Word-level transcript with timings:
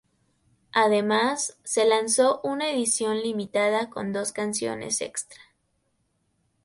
Además, 0.73 1.59
se 1.63 1.85
lanzó 1.85 2.41
una 2.43 2.71
edición 2.71 3.19
limitada 3.21 3.91
con 3.91 4.11
dos 4.13 4.31
canciones 4.31 4.99
extra. 4.99 5.39